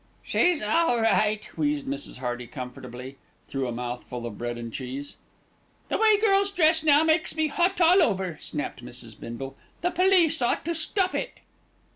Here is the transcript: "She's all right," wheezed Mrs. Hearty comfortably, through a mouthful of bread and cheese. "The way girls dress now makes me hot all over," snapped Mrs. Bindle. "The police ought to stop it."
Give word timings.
"She's 0.23 0.63
all 0.63 0.99
right," 0.99 1.45
wheezed 1.55 1.85
Mrs. 1.85 2.17
Hearty 2.17 2.47
comfortably, 2.47 3.17
through 3.47 3.67
a 3.67 3.71
mouthful 3.71 4.25
of 4.25 4.35
bread 4.35 4.57
and 4.57 4.73
cheese. 4.73 5.15
"The 5.89 5.99
way 5.99 6.17
girls 6.19 6.49
dress 6.49 6.83
now 6.83 7.03
makes 7.03 7.35
me 7.35 7.49
hot 7.49 7.79
all 7.79 8.01
over," 8.01 8.39
snapped 8.41 8.83
Mrs. 8.83 9.19
Bindle. 9.19 9.55
"The 9.81 9.91
police 9.91 10.41
ought 10.41 10.65
to 10.65 10.73
stop 10.73 11.13
it." 11.13 11.41